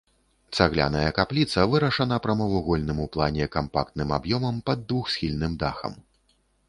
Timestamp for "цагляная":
0.59-1.09